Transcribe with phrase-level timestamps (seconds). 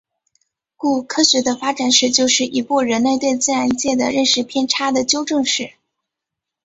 [0.77, 5.73] 故科学的发展史就是一部人类对自然界的认识偏差的纠正史。